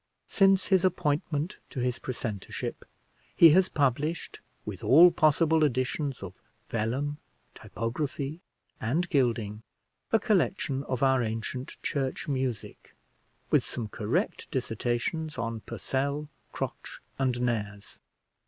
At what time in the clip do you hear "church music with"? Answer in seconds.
11.83-13.63